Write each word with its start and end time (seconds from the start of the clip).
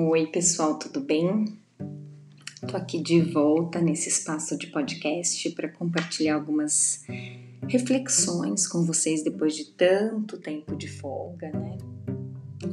Oi, 0.00 0.28
pessoal, 0.28 0.78
tudo 0.78 1.00
bem? 1.00 1.58
Tô 2.68 2.76
aqui 2.76 3.02
de 3.02 3.20
volta 3.20 3.80
nesse 3.80 4.08
espaço 4.08 4.56
de 4.56 4.68
podcast 4.68 5.50
para 5.50 5.68
compartilhar 5.68 6.36
algumas 6.36 7.02
reflexões 7.66 8.68
com 8.68 8.84
vocês 8.84 9.24
depois 9.24 9.56
de 9.56 9.64
tanto 9.72 10.38
tempo 10.38 10.76
de 10.76 10.86
folga, 10.86 11.50
né? 11.50 11.78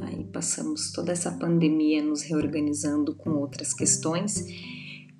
Aí 0.02 0.22
passamos 0.32 0.92
toda 0.92 1.10
essa 1.10 1.32
pandemia 1.32 2.00
nos 2.00 2.22
reorganizando 2.22 3.12
com 3.12 3.30
outras 3.30 3.74
questões 3.74 4.46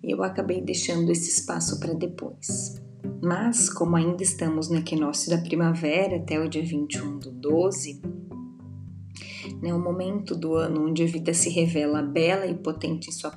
e 0.01 0.09
eu 0.09 0.23
acabei 0.23 0.61
deixando 0.61 1.11
esse 1.11 1.29
espaço 1.29 1.81
para 1.81 1.93
depois. 1.93 2.81
Mas, 3.21 3.69
como 3.69 3.97
ainda 3.97 4.23
estamos 4.23 4.69
no 4.69 4.77
equinócio 4.77 5.29
da 5.29 5.39
primavera 5.39 6.19
até 6.19 6.39
o 6.39 6.49
dia 6.49 6.65
21 6.65 7.19
do 7.19 7.33
12, 7.33 8.01
né, 9.61 9.73
o 9.73 9.79
momento 9.79 10.35
do 10.35 10.55
ano 10.55 10.89
onde 10.89 11.03
a 11.03 11.07
vida 11.07 11.33
se 11.35 11.51
revela 11.51 12.03
bela 12.03 12.47
e 12.47 12.55
potente 12.55 13.09
em 13.09 13.13
sua, 13.13 13.33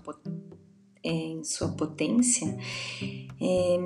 é, 1.04 1.10
em 1.10 1.44
sua 1.44 1.70
potência, 1.70 2.58
é, 3.42 3.78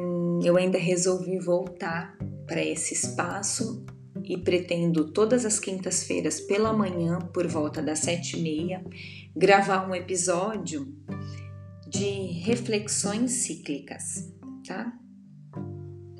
eu 0.43 0.57
ainda 0.57 0.77
resolvi 0.77 1.39
voltar 1.39 2.17
para 2.45 2.63
esse 2.63 2.93
espaço 2.93 3.85
e 4.23 4.37
pretendo 4.37 5.11
todas 5.11 5.45
as 5.45 5.59
quintas-feiras 5.59 6.39
pela 6.39 6.71
manhã, 6.71 7.19
por 7.33 7.47
volta 7.47 7.81
das 7.81 7.99
sete 7.99 8.37
e 8.37 8.41
meia, 8.41 8.85
gravar 9.35 9.89
um 9.89 9.95
episódio 9.95 10.93
de 11.87 12.39
reflexões 12.41 13.31
cíclicas, 13.31 14.31
tá? 14.65 14.91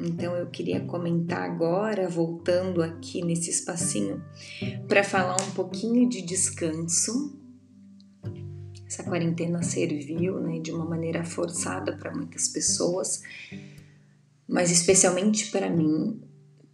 Então 0.03 0.35
eu 0.35 0.48
queria 0.48 0.81
comentar 0.81 1.49
agora, 1.49 2.09
voltando 2.09 2.84
aqui 2.84 3.23
nesse 3.23 3.49
espacinho, 3.49 4.21
para 4.88 5.03
falar 5.03 5.41
um 5.41 5.52
pouquinho 5.52 6.07
de 6.09 6.21
descanso. 6.21 7.40
Essa 8.85 9.04
quarentena 9.04 9.63
serviu 9.63 10.40
né, 10.41 10.59
de 10.59 10.71
uma 10.71 10.85
maneira 10.85 11.24
forçada 11.24 11.96
para 11.96 12.13
muitas 12.13 12.49
pessoas, 12.49 13.21
mas 14.48 14.70
especialmente 14.70 15.49
para 15.49 15.70
mim, 15.70 16.21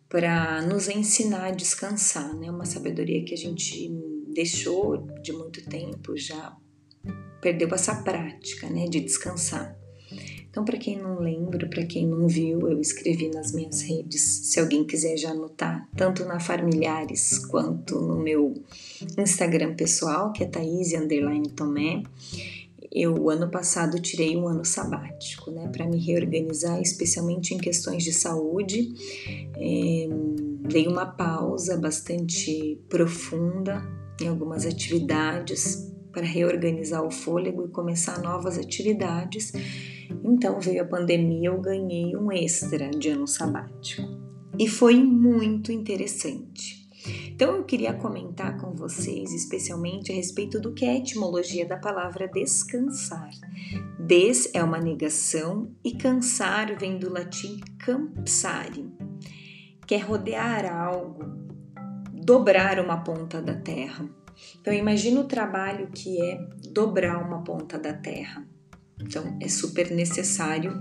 para 0.10 0.62
nos 0.64 0.90
ensinar 0.90 1.46
a 1.46 1.52
descansar, 1.52 2.36
né? 2.36 2.50
Uma 2.50 2.66
sabedoria 2.66 3.24
que 3.24 3.34
a 3.34 3.38
gente 3.38 3.90
deixou 4.34 4.98
de 5.22 5.32
muito 5.32 5.64
tempo 5.70 6.18
já 6.18 6.58
perdeu 7.40 7.70
essa 7.74 7.96
prática, 8.04 8.70
né, 8.70 8.86
de 8.86 9.00
descansar. 9.00 9.79
Então, 10.50 10.66
para 10.66 10.78
quem 10.78 10.98
não 10.98 11.20
lembra, 11.20 11.68
para 11.68 11.86
quem 11.86 12.08
não 12.08 12.28
viu, 12.28 12.68
eu 12.68 12.82
escrevi 12.82 13.30
nas 13.30 13.52
minhas 13.52 13.82
redes. 13.82 14.22
Se 14.22 14.60
alguém 14.60 14.84
quiser 14.84 15.16
já 15.16 15.30
anotar, 15.30 15.88
tanto 15.96 16.26
na 16.26 16.40
Familiares 16.40 17.38
quanto 17.46 18.02
no 18.02 18.18
meu 18.18 18.56
Instagram 19.18 19.76
pessoal, 19.76 20.34
que 20.34 20.44
é 20.44 20.48
Thaís 20.48 20.92
Tomé. 21.56 22.02
Eu, 22.92 23.30
ano 23.30 23.52
passado, 23.52 24.02
tirei 24.02 24.36
um 24.36 24.48
ano 24.48 24.66
sabático, 24.66 25.52
né, 25.52 25.70
para 25.72 25.86
me 25.86 26.00
reorganizar, 26.04 26.82
especialmente 26.82 27.54
em 27.54 27.60
questões 27.60 28.04
de 28.04 28.12
saúde. 28.12 28.92
É, 29.56 30.08
dei 30.68 30.88
uma 30.88 31.06
pausa 31.06 31.78
bastante 31.78 32.82
profunda 32.90 33.88
em 34.20 34.28
algumas 34.28 34.66
atividades 34.66 35.94
para 36.12 36.26
reorganizar 36.26 37.06
o 37.06 37.12
fôlego 37.12 37.66
e 37.66 37.70
começar 37.70 38.20
novas 38.20 38.58
atividades 38.58 39.54
então 40.24 40.60
veio 40.60 40.84
a 40.84 40.86
pandemia, 40.86 41.50
eu 41.50 41.62
ganhei 41.62 42.16
um 42.16 42.32
extra 42.32 42.90
de 42.90 43.10
ano 43.10 43.28
sabático. 43.28 44.08
E 44.58 44.68
foi 44.68 44.96
muito 44.96 45.72
interessante. 45.72 46.80
Então 47.28 47.56
eu 47.56 47.64
queria 47.64 47.94
comentar 47.94 48.58
com 48.58 48.76
vocês 48.76 49.32
especialmente 49.34 50.12
a 50.12 50.16
respeito 50.16 50.60
do 50.60 50.74
que 50.74 50.84
é 50.84 50.90
a 50.90 50.98
etimologia 50.98 51.66
da 51.66 51.78
palavra 51.78 52.28
descansar. 52.28 53.30
Des 53.98 54.50
é 54.54 54.62
uma 54.62 54.80
negação 54.80 55.72
e 55.84 55.96
cansar 55.96 56.78
vem 56.78 57.00
do 57.00 57.10
latim 57.10 57.60
campsare, 57.80 58.92
que 59.88 59.96
é 59.96 59.98
rodear 59.98 60.66
algo, 60.66 61.24
dobrar 62.12 62.80
uma 62.80 62.98
ponta 62.98 63.42
da 63.42 63.56
terra. 63.56 64.10
Então 64.60 64.74
imagina 64.74 65.22
o 65.22 65.28
trabalho 65.28 65.88
que 65.94 66.22
é 66.22 66.38
dobrar 66.72 67.26
uma 67.26 67.44
ponta 67.44 67.80
da 67.80 67.94
terra. 67.94 68.46
Então 69.02 69.38
é 69.42 69.48
super 69.48 69.92
necessário 69.92 70.74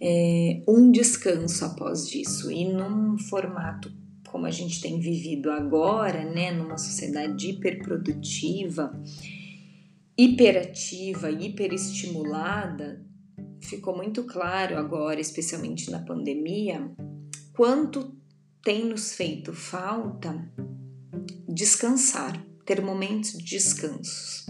é, 0.00 0.62
um 0.66 0.90
descanso 0.90 1.64
após 1.64 2.08
disso 2.08 2.50
e 2.50 2.64
num 2.64 3.18
formato 3.18 3.92
como 4.30 4.46
a 4.46 4.50
gente 4.50 4.80
tem 4.80 5.00
vivido 5.00 5.50
agora, 5.50 6.24
né, 6.24 6.52
numa 6.52 6.78
sociedade 6.78 7.50
hiperprodutiva, 7.50 8.92
hiperativa, 10.16 11.30
hiperestimulada, 11.30 13.04
ficou 13.60 13.96
muito 13.96 14.22
claro 14.24 14.78
agora, 14.78 15.20
especialmente 15.20 15.90
na 15.90 15.98
pandemia, 15.98 16.90
quanto 17.52 18.14
tem 18.62 18.84
nos 18.84 19.14
feito 19.14 19.52
falta 19.52 20.48
descansar, 21.48 22.40
ter 22.64 22.80
momentos 22.80 23.32
de 23.32 23.44
descansos. 23.44 24.46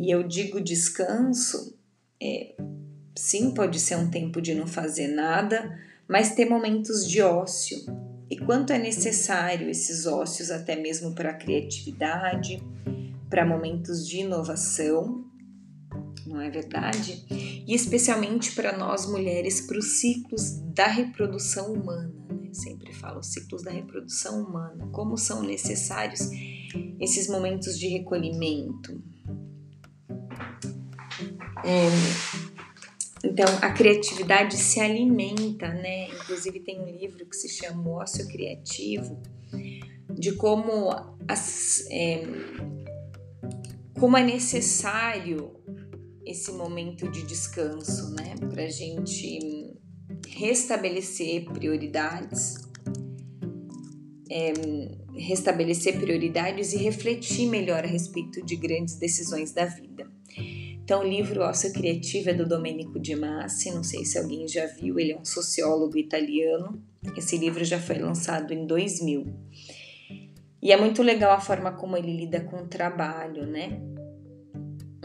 E 0.00 0.10
eu 0.10 0.22
digo 0.22 0.62
descanso, 0.62 1.78
é, 2.18 2.54
sim, 3.14 3.52
pode 3.52 3.78
ser 3.78 3.96
um 3.96 4.08
tempo 4.10 4.40
de 4.40 4.54
não 4.54 4.66
fazer 4.66 5.08
nada, 5.08 5.78
mas 6.08 6.34
ter 6.34 6.46
momentos 6.46 7.06
de 7.06 7.20
ócio. 7.20 7.76
E 8.30 8.38
quanto 8.38 8.72
é 8.72 8.78
necessário 8.78 9.68
esses 9.68 10.06
ócios, 10.06 10.50
até 10.50 10.74
mesmo 10.74 11.14
para 11.14 11.32
a 11.32 11.34
criatividade, 11.34 12.62
para 13.28 13.44
momentos 13.44 14.08
de 14.08 14.20
inovação, 14.20 15.22
não 16.26 16.40
é 16.40 16.48
verdade? 16.48 17.26
E 17.28 17.74
especialmente 17.74 18.52
para 18.52 18.78
nós 18.78 19.04
mulheres, 19.04 19.60
para 19.60 19.78
os 19.78 19.98
ciclos 20.00 20.60
da 20.74 20.86
reprodução 20.86 21.74
humana. 21.74 22.14
Né? 22.30 22.48
Sempre 22.54 22.94
falo 22.94 23.22
ciclos 23.22 23.62
da 23.62 23.70
reprodução 23.70 24.44
humana, 24.44 24.88
como 24.92 25.18
são 25.18 25.42
necessários 25.42 26.22
esses 26.98 27.28
momentos 27.28 27.78
de 27.78 27.86
recolhimento, 27.88 29.02
é, 31.64 31.88
então, 33.24 33.46
a 33.60 33.70
criatividade 33.70 34.56
se 34.56 34.80
alimenta, 34.80 35.68
né? 35.68 36.08
Inclusive, 36.08 36.60
tem 36.60 36.80
um 36.80 36.86
livro 36.86 37.26
que 37.26 37.36
se 37.36 37.48
chama 37.48 37.88
O 37.88 37.92
Ócio 38.00 38.26
Criativo, 38.26 39.20
de 40.10 40.32
como, 40.32 40.90
as, 41.28 41.86
é, 41.90 42.22
como 43.98 44.16
é 44.16 44.24
necessário 44.24 45.52
esse 46.24 46.50
momento 46.52 47.10
de 47.10 47.22
descanso, 47.24 48.14
né? 48.14 48.34
Para 48.48 48.64
a 48.64 48.68
gente 48.68 49.76
restabelecer 50.28 51.44
prioridades, 51.44 52.54
é, 54.30 54.52
restabelecer 55.14 55.98
prioridades 56.00 56.72
e 56.72 56.78
refletir 56.78 57.46
melhor 57.46 57.84
a 57.84 57.86
respeito 57.86 58.42
de 58.44 58.56
grandes 58.56 58.94
decisões 58.94 59.52
da 59.52 59.66
vida. 59.66 59.89
Então, 60.90 61.02
o 61.02 61.08
livro 61.08 61.42
Ócio 61.42 61.72
Criativo 61.72 62.30
é 62.30 62.34
do 62.34 62.44
Domenico 62.44 62.98
De 62.98 63.14
Massi, 63.14 63.70
não 63.70 63.84
sei 63.84 64.04
se 64.04 64.18
alguém 64.18 64.48
já 64.48 64.66
viu, 64.66 64.98
ele 64.98 65.12
é 65.12 65.16
um 65.16 65.24
sociólogo 65.24 65.96
italiano. 65.96 66.82
Esse 67.16 67.38
livro 67.38 67.64
já 67.64 67.78
foi 67.78 68.00
lançado 68.00 68.52
em 68.52 68.66
2000. 68.66 69.24
E 70.60 70.72
é 70.72 70.76
muito 70.76 71.00
legal 71.00 71.30
a 71.30 71.40
forma 71.40 71.70
como 71.70 71.96
ele 71.96 72.16
lida 72.16 72.40
com 72.40 72.56
o 72.56 72.66
trabalho, 72.66 73.46
né? 73.46 73.80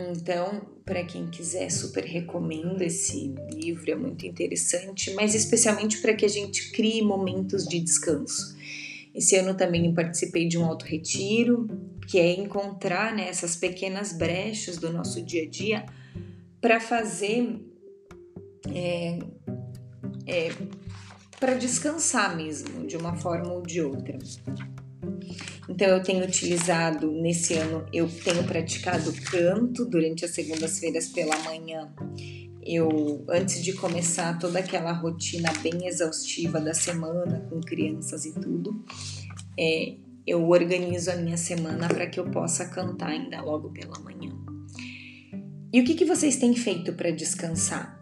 Então, 0.09 0.59
para 0.83 1.03
quem 1.03 1.27
quiser, 1.27 1.69
super 1.69 2.03
recomendo 2.03 2.81
esse 2.81 3.35
livro, 3.53 3.91
é 3.91 3.95
muito 3.95 4.25
interessante, 4.25 5.13
mas 5.13 5.35
especialmente 5.35 6.01
para 6.01 6.15
que 6.15 6.25
a 6.25 6.29
gente 6.29 6.71
crie 6.71 7.03
momentos 7.03 7.63
de 7.63 7.79
descanso. 7.79 8.55
Esse 9.13 9.35
ano 9.35 9.55
também 9.55 9.93
participei 9.93 10.47
de 10.47 10.57
um 10.57 10.65
auto-retiro, 10.65 11.67
que 12.07 12.19
é 12.19 12.33
encontrar 12.33 13.13
né, 13.13 13.27
essas 13.27 13.55
pequenas 13.55 14.13
brechas 14.13 14.77
do 14.77 14.91
nosso 14.91 15.21
dia 15.23 15.43
a 15.43 15.49
dia 15.49 15.85
para 16.61 16.79
fazer. 16.79 17.59
É, 18.73 19.19
é, 20.27 20.51
para 21.39 21.53
descansar 21.55 22.35
mesmo, 22.35 22.87
de 22.87 22.95
uma 22.95 23.15
forma 23.17 23.51
ou 23.51 23.61
de 23.61 23.81
outra. 23.81 24.17
Então 25.67 25.87
eu 25.87 26.01
tenho 26.01 26.25
utilizado 26.25 27.11
nesse 27.11 27.53
ano, 27.55 27.85
eu 27.91 28.09
tenho 28.23 28.43
praticado 28.45 29.11
canto 29.29 29.85
durante 29.85 30.23
as 30.25 30.31
segundas-feiras 30.31 31.09
pela 31.09 31.37
manhã 31.39 31.93
eu 32.65 33.23
antes 33.29 33.63
de 33.63 33.73
começar 33.73 34.39
toda 34.39 34.57
aquela 34.57 34.91
rotina 34.91 35.53
bem 35.61 35.85
exaustiva 35.85 36.59
da 36.59 36.73
semana 36.73 37.45
com 37.47 37.61
crianças 37.61 38.25
e 38.25 38.33
tudo, 38.33 38.83
é, 39.57 39.97
eu 40.25 40.47
organizo 40.49 41.11
a 41.11 41.15
minha 41.15 41.37
semana 41.37 41.87
para 41.87 42.07
que 42.07 42.19
eu 42.19 42.29
possa 42.31 42.65
cantar 42.65 43.09
ainda 43.09 43.41
logo 43.41 43.71
pela 43.71 43.99
manhã. 43.99 44.31
E 45.71 45.81
o 45.81 45.83
que, 45.83 45.93
que 45.93 46.05
vocês 46.05 46.37
têm 46.37 46.55
feito 46.55 46.93
para 46.93 47.11
descansar? 47.11 47.99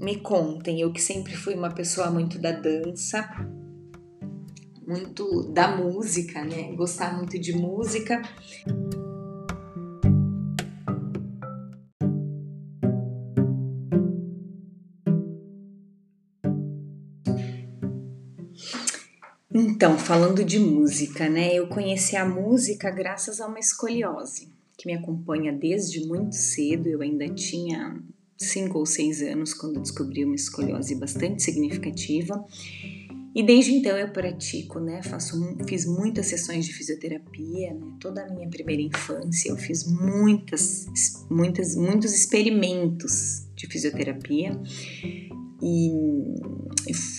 Me 0.00 0.16
contem, 0.16 0.80
eu 0.80 0.92
que 0.92 1.00
sempre 1.00 1.34
fui 1.34 1.54
uma 1.54 1.70
pessoa 1.70 2.10
muito 2.10 2.38
da 2.38 2.52
dança, 2.52 3.28
muito 4.86 5.52
da 5.52 5.76
música, 5.76 6.44
né? 6.44 6.72
Gostar 6.74 7.16
muito 7.16 7.38
de 7.38 7.52
música. 7.52 8.20
Então, 19.56 19.96
falando 19.96 20.44
de 20.44 20.58
música, 20.58 21.28
né? 21.28 21.54
Eu 21.54 21.68
conheci 21.68 22.16
a 22.16 22.24
música 22.24 22.90
graças 22.90 23.40
a 23.40 23.46
uma 23.46 23.60
escoliose 23.60 24.48
que 24.76 24.84
me 24.84 24.94
acompanha 24.94 25.52
desde 25.52 26.04
muito 26.08 26.34
cedo. 26.34 26.88
Eu 26.88 27.00
ainda 27.00 27.28
tinha 27.28 28.02
cinco 28.36 28.80
ou 28.80 28.84
seis 28.84 29.22
anos 29.22 29.54
quando 29.54 29.80
descobri 29.80 30.24
uma 30.24 30.34
escoliose 30.34 30.96
bastante 30.96 31.40
significativa. 31.44 32.44
E 33.32 33.44
desde 33.44 33.74
então 33.74 33.96
eu 33.96 34.10
pratico, 34.10 34.80
né? 34.80 35.00
Faço, 35.04 35.40
fiz 35.68 35.86
muitas 35.86 36.26
sessões 36.26 36.66
de 36.66 36.72
fisioterapia, 36.72 37.74
né? 37.74 37.92
Toda 38.00 38.24
a 38.24 38.34
minha 38.34 38.48
primeira 38.48 38.82
infância 38.82 39.50
eu 39.50 39.56
fiz 39.56 39.84
muitas, 39.86 40.86
muitas, 41.30 41.76
muitos 41.76 42.12
experimentos 42.12 43.46
de 43.54 43.68
fisioterapia 43.68 44.60
e, 45.62 45.88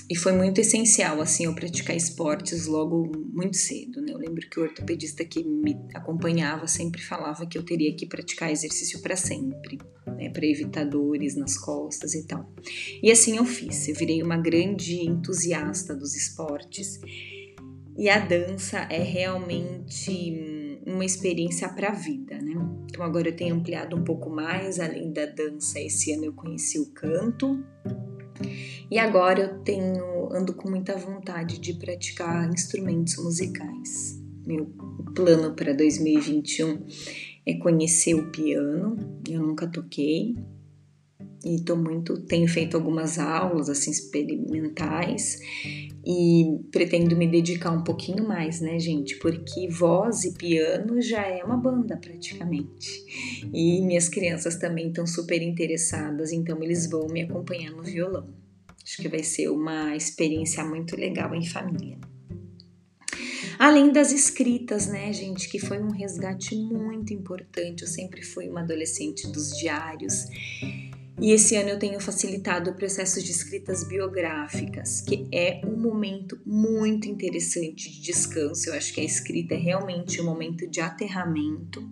e 0.10 0.16
foi 0.16 0.34
muito 0.34 0.60
essencial, 0.60 1.22
assim, 1.22 1.46
eu 1.46 1.56
praticar 1.56 1.96
esportes 1.96 2.68
logo 2.68 3.12
muito 3.34 3.56
cedo, 3.56 4.02
né? 4.02 4.12
Eu 4.12 4.18
lembro 4.18 4.48
que 4.50 4.60
o 4.60 4.64
ortopedista 4.64 5.24
que 5.24 5.44
me 5.44 5.76
acompanhava 5.94 6.68
sempre 6.68 7.02
falava 7.02 7.46
que 7.46 7.58
eu 7.58 7.64
teria 7.64 7.96
que 7.96 8.06
praticar 8.06 8.52
exercício 8.52 9.02
para 9.02 9.16
sempre, 9.16 9.80
né? 10.06 10.30
Para 10.30 10.46
evitar 10.46 10.86
dores 10.86 11.36
nas 11.36 11.58
costas 11.58 12.14
e 12.14 12.28
tal. 12.28 12.52
E 13.02 13.10
assim 13.10 13.38
eu 13.38 13.46
fiz, 13.46 13.88
eu 13.88 13.96
virei 13.96 14.22
uma 14.22 14.38
grande 14.38 15.00
entusiasta 15.06 15.96
dos 15.96 16.16
esportes 16.16 17.00
e 17.98 18.10
a 18.10 18.20
dança 18.20 18.80
é 18.92 19.02
realmente 19.02 20.82
uma 20.86 21.06
experiência 21.06 21.68
para 21.70 21.90
a 21.90 21.94
vida, 21.94 22.38
né? 22.40 22.54
Então 22.90 23.04
agora 23.04 23.30
eu 23.30 23.36
tenho 23.36 23.56
ampliado 23.56 23.96
um 23.96 24.04
pouco 24.04 24.30
mais, 24.30 24.80
além 24.80 25.12
da 25.12 25.26
dança, 25.26 25.80
esse 25.80 26.12
ano 26.14 26.26
eu 26.26 26.34
conheci 26.34 26.80
o 26.80 26.92
canto 26.92 27.64
e 28.90 29.00
agora 29.00 29.42
eu 29.42 29.60
tenho 29.64 30.34
ando 30.34 30.54
com 30.54 30.70
muita 30.70 30.96
vontade 30.98 31.60
de 31.60 31.74
praticar 31.74 32.52
instrumentos 32.52 33.18
musicais. 33.18 34.22
Meu 34.46 34.68
plano 35.16 35.54
para 35.56 35.74
2021 35.74 36.86
é 37.46 37.56
conhecer 37.56 38.14
o 38.14 38.32
piano. 38.32 38.96
Eu 39.28 39.42
nunca 39.42 39.68
toquei 39.68 40.36
e 41.44 41.62
tô 41.62 41.76
muito, 41.76 42.20
tenho 42.22 42.48
feito 42.48 42.76
algumas 42.76 43.20
aulas 43.20 43.70
assim 43.70 43.92
experimentais 43.92 45.40
e 46.04 46.60
pretendo 46.72 47.16
me 47.16 47.28
dedicar 47.28 47.72
um 47.72 47.84
pouquinho 47.84 48.28
mais, 48.28 48.62
né, 48.62 48.80
gente? 48.80 49.18
Porque 49.18 49.68
voz 49.68 50.24
e 50.24 50.34
piano 50.34 51.02
já 51.02 51.26
é 51.26 51.44
uma 51.44 51.58
banda 51.58 51.98
praticamente. 51.98 53.06
E 53.54 53.82
minhas 53.82 54.10
crianças 54.10 54.56
também 54.56 54.88
estão 54.88 55.06
super 55.06 55.42
interessadas, 55.42 56.32
então 56.32 56.62
eles 56.64 56.90
vão 56.90 57.08
me 57.08 57.22
acompanhar 57.22 57.72
no 57.72 57.84
violão. 57.84 58.45
Acho 58.86 59.02
que 59.02 59.10
vai 59.10 59.24
ser 59.24 59.50
uma 59.50 59.96
experiência 59.96 60.64
muito 60.64 60.96
legal 60.96 61.34
em 61.34 61.44
família. 61.44 61.98
Além 63.58 63.92
das 63.92 64.12
escritas, 64.12 64.86
né, 64.86 65.12
gente, 65.12 65.50
que 65.50 65.58
foi 65.58 65.82
um 65.82 65.90
resgate 65.90 66.56
muito 66.56 67.12
importante. 67.12 67.82
Eu 67.82 67.88
sempre 67.88 68.22
fui 68.22 68.48
uma 68.48 68.62
adolescente 68.62 69.28
dos 69.28 69.58
diários. 69.58 70.26
E 71.20 71.32
esse 71.32 71.56
ano 71.56 71.70
eu 71.70 71.80
tenho 71.80 72.00
facilitado 72.00 72.70
o 72.70 72.76
processo 72.76 73.24
de 73.24 73.32
escritas 73.32 73.84
biográficas, 73.88 75.02
que 75.02 75.28
é 75.32 75.62
um 75.66 75.80
momento 75.80 76.40
muito 76.46 77.08
interessante 77.08 77.90
de 77.90 78.02
descanso. 78.02 78.70
Eu 78.70 78.76
acho 78.76 78.94
que 78.94 79.02
a 79.02 79.06
escrita 79.06 79.56
é 79.56 79.58
realmente 79.58 80.22
um 80.22 80.26
momento 80.26 80.68
de 80.68 80.80
aterramento. 80.80 81.90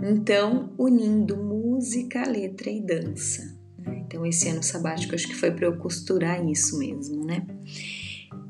Então, 0.00 0.72
unindo 0.78 1.36
música, 1.36 2.28
letra 2.28 2.70
e 2.70 2.80
dança. 2.80 3.65
Então, 3.88 4.24
esse 4.26 4.48
ano 4.48 4.62
sabático 4.62 5.14
acho 5.14 5.28
que 5.28 5.34
foi 5.34 5.50
para 5.50 5.66
eu 5.66 5.76
costurar 5.76 6.44
isso 6.48 6.78
mesmo, 6.78 7.24
né? 7.24 7.46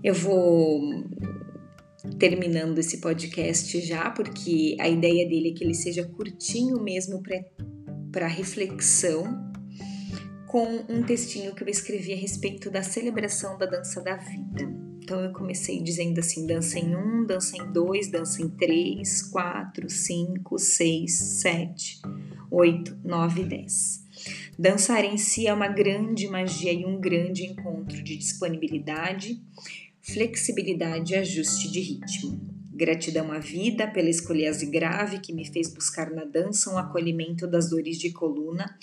Eu 0.02 0.14
vou 0.14 1.04
terminando 2.18 2.78
esse 2.78 2.98
podcast 2.98 3.80
já, 3.80 4.10
porque 4.10 4.76
a 4.80 4.88
ideia 4.88 5.28
dele 5.28 5.50
é 5.50 5.52
que 5.52 5.64
ele 5.64 5.74
seja 5.74 6.04
curtinho 6.04 6.80
mesmo 6.82 7.22
para 8.12 8.26
reflexão, 8.26 9.46
com 10.46 10.84
um 10.88 11.02
textinho 11.02 11.54
que 11.54 11.62
eu 11.62 11.68
escrevi 11.68 12.12
a 12.12 12.16
respeito 12.16 12.70
da 12.70 12.82
celebração 12.82 13.58
da 13.58 13.66
dança 13.66 14.00
da 14.00 14.16
vida. 14.16 14.86
Então 15.02 15.20
eu 15.20 15.32
comecei 15.32 15.82
dizendo 15.82 16.18
assim: 16.18 16.46
dança 16.46 16.78
em 16.78 16.96
um, 16.96 17.26
dança 17.26 17.56
em 17.56 17.72
dois, 17.72 18.10
dança 18.10 18.42
em 18.42 18.48
três, 18.48 19.22
quatro, 19.22 19.90
cinco, 19.90 20.58
seis, 20.58 21.18
sete, 21.40 22.00
oito, 22.50 22.96
nove, 23.04 23.44
dez. 23.44 24.05
Dançar 24.58 25.04
em 25.04 25.18
si 25.18 25.46
é 25.46 25.52
uma 25.52 25.68
grande 25.68 26.26
magia 26.28 26.72
e 26.72 26.86
um 26.86 26.98
grande 26.98 27.44
encontro 27.44 28.02
de 28.02 28.16
disponibilidade, 28.16 29.38
flexibilidade 30.00 31.12
e 31.12 31.16
ajuste 31.16 31.70
de 31.70 31.80
ritmo. 31.80 32.40
Gratidão 32.72 33.32
à 33.32 33.38
vida 33.38 33.86
pela 33.86 34.08
escoliose 34.08 34.64
grave 34.66 35.18
que 35.18 35.32
me 35.32 35.44
fez 35.44 35.72
buscar 35.72 36.10
na 36.10 36.24
dança 36.24 36.70
um 36.70 36.78
acolhimento 36.78 37.46
das 37.46 37.68
dores 37.68 37.98
de 37.98 38.10
coluna 38.10 38.78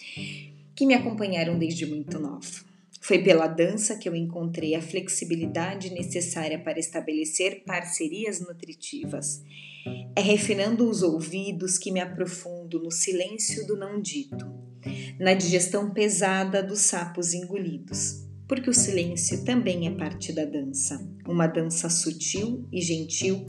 que 0.76 0.86
me 0.86 0.94
acompanharam 0.94 1.58
desde 1.58 1.88
muito 1.88 2.20
nova. 2.20 2.74
Foi 3.02 3.24
pela 3.24 3.48
dança 3.48 3.98
que 3.98 4.08
eu 4.08 4.16
encontrei 4.16 4.76
a 4.76 4.82
flexibilidade 4.82 5.92
necessária 5.92 6.58
para 6.58 6.80
estabelecer 6.80 7.64
parcerias 7.66 8.40
nutritivas. 8.40 9.44
É 10.16 10.22
refinando 10.22 10.88
os 10.88 11.04
ouvidos 11.04 11.78
que 11.78 11.92
me 11.92 12.00
aprofundo 12.00 12.53
no 12.80 12.92
silêncio 12.92 13.66
do 13.68 13.78
não 13.78 14.02
dito 14.02 14.64
na 15.20 15.34
digestão 15.34 15.92
pesada 15.92 16.62
dos 16.62 16.80
sapos 16.80 17.34
engolidos, 17.34 18.24
porque 18.48 18.70
o 18.70 18.74
silêncio 18.74 19.44
também 19.44 19.88
é 19.88 19.92
parte 19.92 20.34
da 20.34 20.46
dança, 20.46 21.00
uma 21.28 21.48
dança 21.48 21.90
sutil 21.90 22.68
e 22.72 22.82
gentil, 22.82 23.46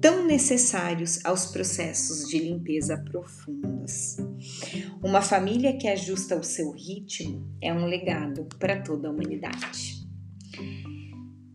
tão 0.00 0.26
necessários 0.26 1.24
aos 1.24 1.46
processos 1.46 2.28
de 2.28 2.38
limpeza 2.38 2.98
profundas. 2.98 4.16
Uma 5.02 5.22
família 5.22 5.76
que 5.76 5.86
ajusta 5.86 6.36
o 6.36 6.42
seu 6.42 6.72
ritmo 6.72 7.48
é 7.60 7.72
um 7.72 7.86
legado 7.86 8.46
para 8.58 8.82
toda 8.82 9.08
a 9.08 9.10
humanidade. 9.12 10.02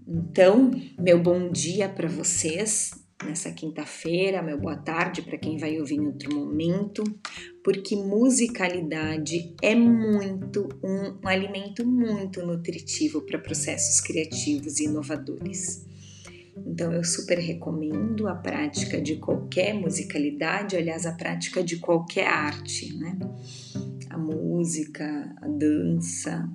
Então, 0.07 0.71
meu 0.97 1.21
bom 1.21 1.51
dia 1.51 1.89
para 1.89 2.07
vocês 2.07 2.91
nessa 3.25 3.51
quinta-feira, 3.51 4.41
meu 4.41 4.59
boa 4.59 4.77
tarde 4.77 5.21
para 5.21 5.37
quem 5.37 5.57
vai 5.57 5.79
ouvir 5.79 5.95
em 5.95 6.05
outro 6.07 6.33
momento, 6.35 7.03
porque 7.63 7.95
musicalidade 7.95 9.55
é 9.61 9.73
muito 9.73 10.69
um, 10.83 11.19
um 11.23 11.27
alimento 11.27 11.85
muito 11.85 12.45
nutritivo 12.45 13.21
para 13.21 13.39
processos 13.39 13.99
criativos 14.01 14.79
e 14.79 14.85
inovadores. 14.85 15.85
Então 16.65 16.91
eu 16.91 17.03
super 17.03 17.37
recomendo 17.37 18.27
a 18.27 18.35
prática 18.35 19.01
de 19.01 19.17
qualquer 19.17 19.73
musicalidade, 19.73 20.75
aliás, 20.75 21.05
a 21.05 21.11
prática 21.11 21.63
de 21.63 21.77
qualquer 21.77 22.27
arte, 22.27 22.95
né? 22.97 23.17
A 24.09 24.17
música, 24.17 25.35
a 25.41 25.47
dança, 25.47 26.49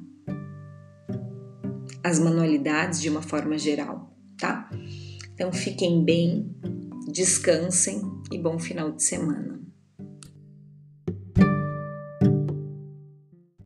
as 2.02 2.18
manualidades 2.18 3.00
de 3.00 3.08
uma 3.08 3.22
forma 3.22 3.56
geral, 3.56 4.12
tá? 4.36 4.68
Então 5.42 5.52
fiquem 5.52 6.04
bem, 6.04 6.54
descansem 7.08 8.00
e 8.30 8.38
bom 8.38 8.60
final 8.60 8.92
de 8.92 9.04
semana. 9.04 9.51